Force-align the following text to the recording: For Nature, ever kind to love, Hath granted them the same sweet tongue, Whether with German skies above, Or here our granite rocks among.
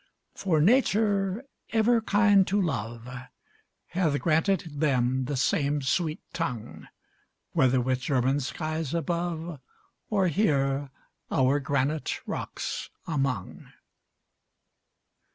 For 0.33 0.59
Nature, 0.59 1.43
ever 1.73 2.01
kind 2.01 2.47
to 2.47 2.59
love, 2.59 3.07
Hath 3.89 4.19
granted 4.19 4.79
them 4.79 5.25
the 5.25 5.37
same 5.37 5.83
sweet 5.83 6.19
tongue, 6.33 6.87
Whether 7.51 7.79
with 7.79 7.99
German 7.99 8.39
skies 8.39 8.95
above, 8.95 9.59
Or 10.09 10.27
here 10.27 10.89
our 11.29 11.59
granite 11.59 12.19
rocks 12.25 12.89
among. 13.05 13.71